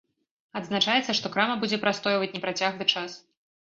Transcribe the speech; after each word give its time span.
Адзначаецца, 0.59 1.15
што 1.21 1.33
крама 1.37 1.61
будзе 1.61 1.81
прастойваць 1.87 2.35
непрацяглы 2.37 2.93
час. 2.93 3.25